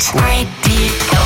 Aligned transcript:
It's 0.00 0.14
like 0.14 0.48
deep. 0.62 1.19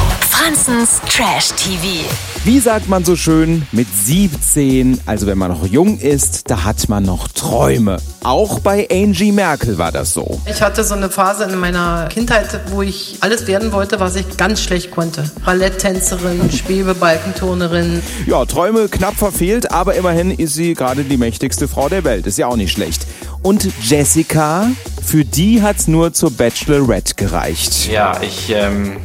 Franzens 0.44 1.00
Trash 1.08 1.53
TV. 1.57 2.07
Wie 2.44 2.58
sagt 2.58 2.87
man 2.87 3.02
so 3.02 3.17
schön, 3.17 3.67
mit 3.73 3.87
17, 3.89 5.00
also 5.07 5.26
wenn 5.26 5.39
man 5.39 5.50
noch 5.50 5.67
jung 5.67 5.99
ist, 5.99 6.50
da 6.50 6.65
hat 6.65 6.86
man 6.91 7.02
noch 7.02 7.28
Träume. 7.28 7.97
Auch 8.23 8.59
bei 8.59 8.86
Angie 8.91 9.32
Merkel 9.32 9.79
war 9.79 9.91
das 9.91 10.12
so. 10.12 10.38
Ich 10.45 10.61
hatte 10.61 10.84
so 10.84 10.93
eine 10.93 11.09
Phase 11.09 11.45
in 11.45 11.59
meiner 11.59 12.11
Kindheit, 12.11 12.61
wo 12.68 12.82
ich 12.82 13.17
alles 13.21 13.46
werden 13.46 13.73
wollte, 13.73 14.01
was 14.01 14.17
ich 14.17 14.37
ganz 14.37 14.61
schlecht 14.61 14.91
konnte. 14.91 15.25
Balletttänzerin, 15.46 16.51
Schwebebalkenturnerin. 16.53 18.03
Ja, 18.27 18.45
Träume 18.45 18.89
knapp 18.91 19.15
verfehlt, 19.17 19.73
aber 19.73 19.95
immerhin 19.95 20.31
ist 20.31 20.53
sie 20.53 20.75
gerade 20.75 21.05
die 21.05 21.17
mächtigste 21.17 21.69
Frau 21.69 21.89
der 21.89 22.05
Welt. 22.05 22.27
Ist 22.27 22.37
ja 22.37 22.49
auch 22.49 22.57
nicht 22.57 22.73
schlecht. 22.73 23.07
Und 23.41 23.67
Jessica, 23.81 24.69
für 25.03 25.25
die 25.25 25.63
hat's 25.63 25.89
nur 25.89 26.13
zur 26.13 26.31
Bachelorette 26.33 27.15
gereicht. 27.15 27.89
Ja, 27.91 28.21
ich 28.21 28.51
ähm, 28.51 28.98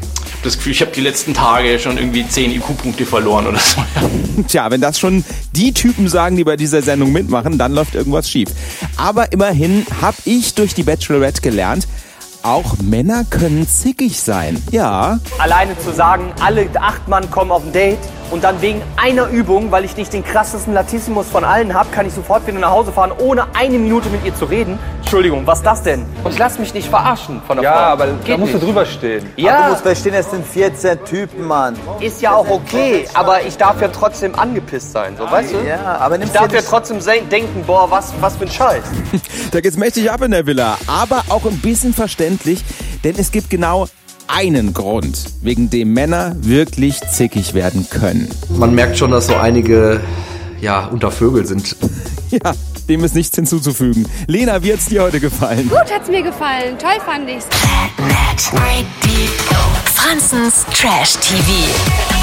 das 0.44 0.58
Gefühl, 0.58 0.72
ich 0.72 0.82
habe 0.82 0.92
die 0.92 1.02
letzten 1.02 1.34
Tage 1.34 1.80
schon 1.80 1.98
irgendwie 1.98 2.28
10 2.28 2.52
IQ-Punkte 2.52 3.06
verloren 3.06 3.48
oder 3.48 3.60
so. 3.60 3.82
Tja, 4.48 4.72
wenn 4.72 4.82
das 4.82 5.00
schon 5.00 5.24
die 5.54 5.74
Typen 5.74 6.08
sagen, 6.08 6.38
die 6.38 6.44
bei 6.44 6.56
dieser 6.56 6.82
Sendung 6.82 7.12
mitmachen, 7.12 7.58
dann 7.58 7.74
läuft 7.74 7.96
irgendwas 7.96 8.30
schief. 8.30 8.50
Aber 8.98 9.32
immerhin 9.32 9.86
habe 10.02 10.18
ich 10.26 10.54
durch 10.56 10.74
die 10.74 10.84
Bachelorette 10.84 11.42
gelernt, 11.42 11.88
auch 12.42 12.78
Männer 12.82 13.26
können 13.30 13.68
zickig 13.68 14.20
sein. 14.20 14.62
Ja, 14.72 15.20
Alleine 15.40 15.78
zu 15.78 15.92
sagen, 15.92 16.32
alle 16.40 16.70
acht 16.80 17.08
Mann 17.10 17.30
kommen 17.30 17.52
auf 17.52 17.66
ein 17.66 17.74
Date 17.74 18.00
und 18.32 18.44
dann 18.44 18.62
wegen 18.62 18.82
einer 18.98 19.28
Übung, 19.28 19.72
weil 19.72 19.86
ich 19.86 19.98
nicht 19.98 20.14
den 20.14 20.24
krassesten 20.24 20.74
Latissimus 20.74 21.28
von 21.28 21.44
allen 21.44 21.74
habe, 21.74 21.90
kann 21.92 22.06
ich 22.06 22.14
sofort 22.14 22.46
wieder 22.48 22.60
nach 22.60 22.72
Hause 22.72 22.92
fahren, 22.92 23.12
ohne 23.18 23.48
eine 23.56 23.78
Minute 23.80 24.10
mit 24.10 24.24
ihr 24.26 24.36
zu 24.36 24.46
reden. 24.46 24.78
Entschuldigung, 25.00 25.48
was 25.48 25.60
ist 25.60 25.66
das 25.66 25.82
denn? 25.82 26.06
Und 26.24 26.32
ich 26.34 26.38
lass 26.38 26.60
mich 26.60 26.74
nicht 26.74 26.88
verarschen 26.88 27.42
von 27.48 27.58
der 27.58 27.64
Ja, 27.64 27.74
Frau. 27.74 27.80
aber 27.94 28.06
da 28.08 28.14
Geht 28.24 28.38
musst 28.38 28.54
du 28.54 28.58
nicht. 28.58 28.68
drüber 28.68 28.86
stehen. 28.86 29.28
Ja, 29.38 29.64
Du 29.64 29.70
musst 29.72 29.82
verstehen, 29.82 30.14
es 30.14 30.30
sind 30.30 30.46
14 30.46 31.04
Typen, 31.06 31.48
Mann. 31.48 31.76
ist 32.00 32.22
ja 32.22 32.36
auch 32.36 32.48
okay, 32.50 33.08
aber 33.16 33.42
ich 33.44 33.58
darf 33.58 33.82
ja 33.82 33.88
trotzdem 33.88 34.38
angepisst 34.38 34.92
sein, 34.92 35.16
so 35.18 35.30
weißt 35.30 35.54
du? 35.54 35.58
Ja, 35.68 35.98
aber 36.00 36.16
Ich 36.16 36.20
nimmst 36.20 36.36
darf 36.36 36.48
dir 36.50 36.58
ja 36.58 36.62
trotzdem 36.62 37.00
denken, 37.32 37.64
boah, 37.66 37.90
was, 37.90 38.14
was 38.22 38.36
für 38.38 38.44
ein 38.46 38.52
Scheiß. 38.52 38.84
da 39.52 39.62
geht's 39.62 39.78
mächtig 39.78 40.12
ab 40.12 40.22
in 40.22 40.32
der 40.32 40.46
Villa. 40.46 40.78
Aber 40.88 41.24
auch 41.30 41.46
ein 41.46 41.58
bisschen 41.60 41.94
verständlich, 41.94 42.64
denn 43.04 43.16
es 43.18 43.32
gibt 43.32 43.50
genau 43.50 43.88
einen 44.30 44.74
Grund, 44.74 45.26
wegen 45.42 45.70
dem 45.70 45.94
Männer 45.94 46.36
wirklich 46.40 47.00
zickig 47.12 47.54
werden 47.54 47.88
können. 47.90 48.30
Man 48.50 48.76
merkt 48.76 48.98
schon, 48.98 49.12
dass 49.12 49.28
so 49.28 49.36
einige 49.36 50.00
ja 50.62 50.86
unter 50.86 51.12
Vögel 51.12 51.46
sind. 51.46 51.76
Ja, 52.32 52.54
dem 52.88 53.04
ist 53.04 53.16
nichts 53.16 53.36
hinzuzufügen. 53.36 54.08
Lena, 54.28 54.62
wie 54.62 54.72
hat's 54.72 54.86
dir 54.86 55.02
heute 55.02 55.20
gefallen? 55.20 55.68
Gut 55.68 55.92
hat's 55.92 56.10
mir 56.10 56.22
gefallen. 56.22 56.78
Toll 56.78 57.00
fand 57.04 57.28
ich's. 57.28 57.48
Franzens 59.96 60.64
Trash 60.72 61.18
TV. 61.18 62.19